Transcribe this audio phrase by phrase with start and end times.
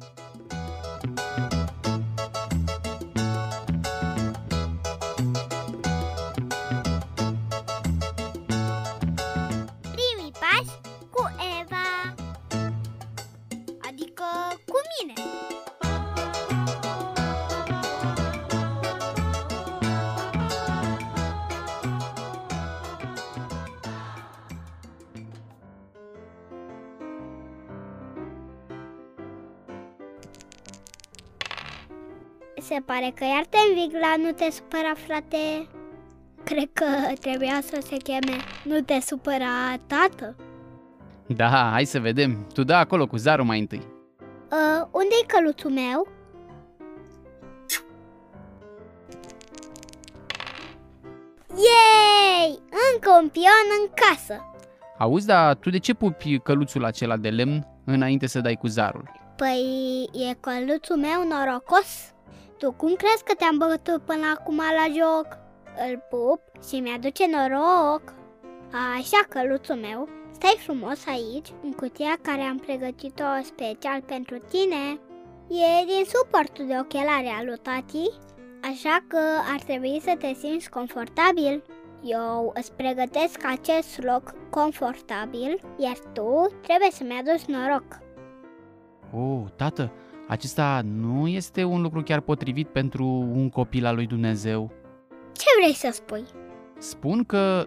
[0.00, 0.21] Primii
[32.68, 35.68] Se pare că iar te învig la nu te supăra, frate
[36.44, 36.84] Cred că
[37.20, 40.36] trebuia să se cheme Nu te supăra, tată
[41.26, 42.46] Da, hai să vedem.
[42.54, 43.82] Tu da acolo cu zarul mai întâi.
[44.50, 46.08] Uh, unde-i căluțul meu?
[51.48, 52.58] Yay!
[52.92, 54.44] Încă un pion în casă!
[54.98, 59.10] Auzi, dar tu de ce pupi căluțul acela de lemn înainte să dai cu zarul?
[59.36, 62.11] Păi e căluțul meu norocos?
[62.62, 65.26] Tu cum crezi că te-am bătut până acum la joc?
[65.88, 68.02] Îl pup și mi-aduce noroc.
[68.96, 75.00] Așa, căluțul meu, stai frumos aici, în cutia care am pregătit-o special pentru tine.
[75.48, 78.06] E din suportul de ochelari al lui tati,
[78.70, 79.20] așa că
[79.52, 81.62] ar trebui să te simți confortabil.
[82.02, 87.84] Eu îți pregătesc acest loc confortabil, iar tu trebuie să-mi aduci noroc.
[89.14, 89.92] Oh, tată,
[90.28, 94.72] acesta nu este un lucru chiar potrivit pentru un copil al lui Dumnezeu.
[95.32, 96.24] Ce vrei să spui?
[96.78, 97.66] Spun că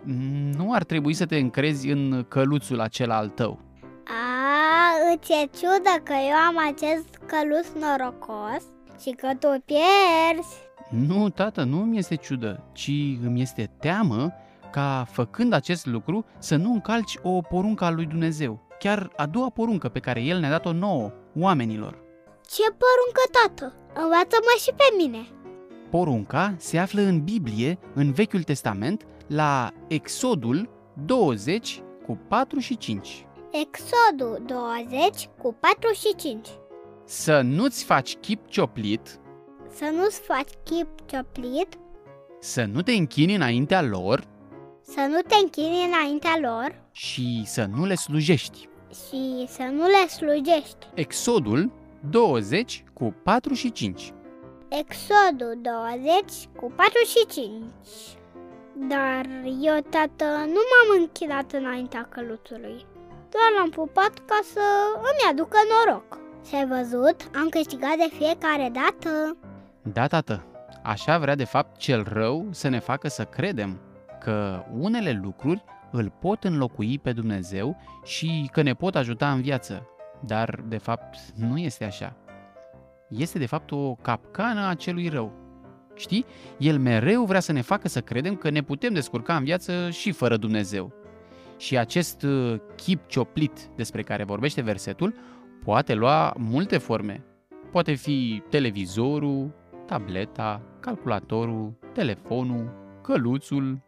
[0.58, 3.60] nu ar trebui să te încrezi în căluțul acela al tău.
[4.08, 8.64] A, îți e ciudă că eu am acest căluț norocos
[9.02, 10.56] și că tu pierzi.
[10.90, 12.92] Nu, tată, nu mi este ciudă, ci
[13.24, 14.34] îmi este teamă
[14.72, 18.60] ca, făcând acest lucru, să nu încalci o poruncă a lui Dumnezeu.
[18.80, 22.05] Chiar a doua poruncă pe care El ne-a dat-o nouă, oamenilor.
[22.50, 23.74] Ce poruncă, tată?
[23.94, 25.28] Învață-mă și pe mine.
[25.90, 30.70] Porunca se află în Biblie, în Vechiul Testament, la Exodul
[31.06, 33.26] 20 cu 4 și 5.
[33.52, 36.48] Exodul 20 cu 4 și 5.
[37.06, 39.20] Să nu-ți faci chip cioplit,
[39.76, 41.68] Să nu-ți faci chip cioplit,
[42.40, 44.24] să nu te închini înaintea lor
[44.88, 48.70] să nu te închini înaintea lor și să nu le slujești.
[48.92, 50.88] și să nu le slujești.
[50.94, 51.72] Exodul
[52.10, 54.14] 20 cu 4 și 5.
[54.70, 57.52] Exodul 20 cu 4 și 5.
[58.90, 59.26] Dar
[59.62, 62.86] eu, tată, nu m-am închinat înaintea căluțului.
[63.30, 64.62] Doar l-am pupat ca să
[64.98, 66.20] îmi aducă noroc.
[66.48, 67.16] Și-ai văzut?
[67.36, 69.38] Am câștigat de fiecare dată.
[69.82, 70.46] Da, tată,
[70.84, 73.80] așa vrea de fapt cel rău să ne facă să credem
[74.20, 79.90] că unele lucruri îl pot înlocui pe Dumnezeu și că ne pot ajuta în viață.
[80.26, 82.16] Dar, de fapt, nu este așa.
[83.10, 85.32] Este, de fapt, o capcană a celui rău.
[85.96, 86.26] Știi?
[86.58, 90.12] El mereu vrea să ne facă să credem că ne putem descurca în viață și
[90.12, 90.94] fără Dumnezeu.
[91.58, 95.14] Și acest uh, chip cioplit despre care vorbește versetul
[95.64, 97.24] poate lua multe forme.
[97.72, 99.52] Poate fi televizorul,
[99.86, 102.70] tableta, calculatorul, telefonul,
[103.02, 103.80] căluțul.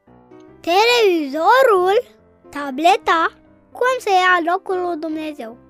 [0.59, 2.03] Televizorul?
[2.49, 3.31] Tableta?
[3.71, 5.66] Cum să ia locul lui Dumnezeu?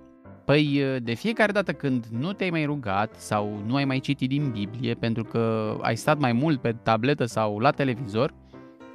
[0.48, 4.52] Păi, de fiecare dată când nu te-ai mai rugat sau nu ai mai citit din
[4.52, 8.34] Biblie pentru că ai stat mai mult pe tabletă sau la televizor,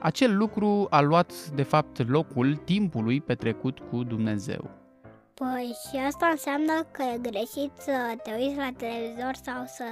[0.00, 4.70] acel lucru a luat, de fapt, locul timpului petrecut cu Dumnezeu.
[5.34, 7.92] Păi și asta înseamnă că e greșit să
[8.22, 9.84] te uiți la televizor sau să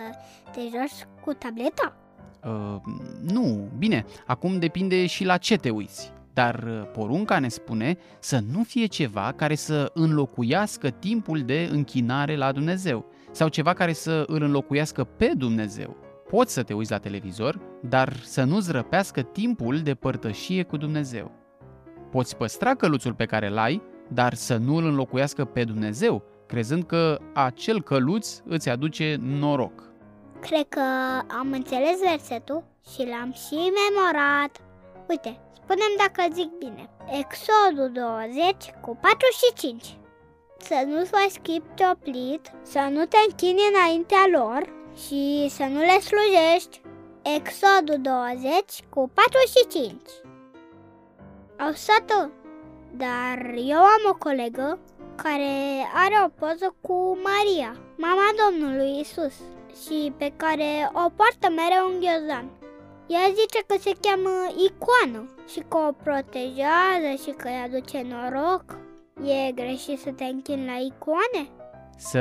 [0.52, 1.96] te joci cu tableta?
[2.44, 2.76] Uh,
[3.22, 6.12] nu, bine, acum depinde și la ce te uiți.
[6.32, 12.36] Dar uh, porunca ne spune să nu fie ceva care să înlocuiască timpul de închinare
[12.36, 15.96] la Dumnezeu sau ceva care să îl înlocuiască pe Dumnezeu.
[16.28, 21.30] Poți să te uiți la televizor, dar să nu-ți răpească timpul de părtășie cu Dumnezeu.
[22.10, 26.84] Poți păstra căluțul pe care îl ai, dar să nu îl înlocuiască pe Dumnezeu, crezând
[26.84, 29.82] că acel căluț îți aduce noroc.
[30.40, 30.80] Cred că
[31.38, 34.60] am înțeles versetul și l-am și memorat.
[35.08, 36.90] Uite, spunem dacă zic bine.
[37.20, 39.98] Exodul 20 cu 4 și 5.
[40.58, 44.62] Să nu-ți faci chip cioplit, să nu te închini înaintea lor
[45.04, 46.80] și să nu le slujești.
[47.36, 48.52] Exodul 20
[48.88, 50.00] cu 4 și 5.
[51.58, 52.30] Au stat
[52.90, 54.78] dar eu am o colegă
[55.22, 55.52] care
[55.94, 59.34] are o poză cu Maria, mama Domnului Isus,
[59.84, 62.59] și pe care o poartă mereu în ghiozdan.
[63.14, 64.34] Ea zice că se cheamă
[64.66, 68.64] icoană și că o protejează și că îi aduce noroc.
[69.48, 71.48] E greșit să te închini la icoane?
[71.96, 72.18] Să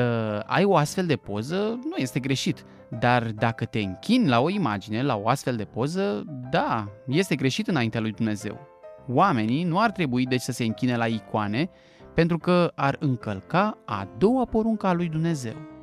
[0.48, 2.66] ai o astfel de poză nu este greșit,
[3.00, 7.68] dar dacă te închini la o imagine, la o astfel de poză, da, este greșit
[7.68, 8.60] înaintea lui Dumnezeu.
[9.08, 11.70] Oamenii nu ar trebui deci să se închine la icoane,
[12.14, 15.79] pentru că ar încălca a doua poruncă a lui Dumnezeu.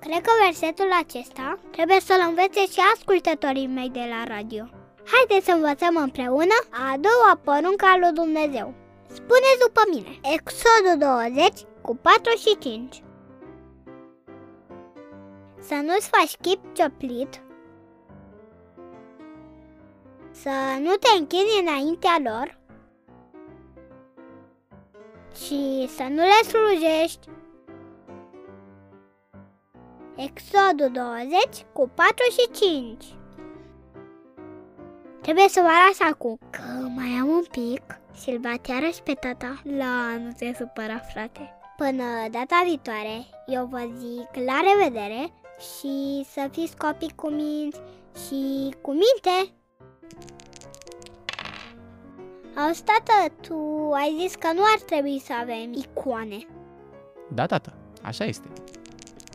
[0.00, 4.64] Cred că versetul acesta trebuie să-l învețe și ascultătorii mei de la radio.
[5.12, 8.74] Haideți să învățăm împreună a doua poruncă a lui Dumnezeu.
[9.06, 13.02] Spuneți după mine, Exodul 20 cu 4 și 5.
[15.60, 17.42] Să nu-ți faci chip cioplit,
[20.30, 20.50] să
[20.80, 22.58] nu te închini înaintea lor
[25.44, 27.28] și să nu le slujești.
[30.26, 33.04] Exodul 20 cu 4 și 5
[35.20, 37.82] Trebuie să vă arăt acum că mai am un pic
[38.20, 39.62] și-l bat iarăși pe tata.
[39.62, 41.54] La, nu te supăra, frate.
[41.76, 47.80] Până data viitoare, eu vă zic la revedere și să fiți copii cu minți
[48.26, 49.52] și cu minte.
[52.56, 56.46] Auzi, tată, tu ai zis că nu ar trebui să avem icoane.
[57.34, 58.48] Da, tată, așa este.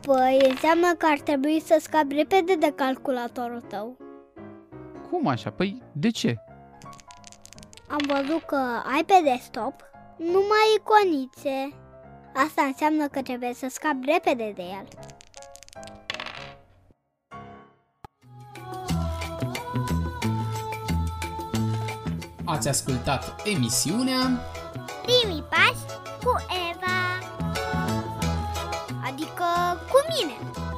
[0.02, 3.96] Păi înseamnă că ar trebui să scapi repede de calculatorul tău.
[5.10, 5.50] Cum așa?
[5.50, 6.36] Păi de ce?
[7.88, 9.74] Am văzut că ai pe desktop
[10.16, 11.74] numai iconițe.
[12.34, 14.86] Asta înseamnă că trebuie să scapi repede de el.
[22.44, 24.40] Ați ascultat emisiunea
[25.02, 26.32] Primii pași cu
[26.70, 26.75] Eva.
[30.18, 30.75] いいね。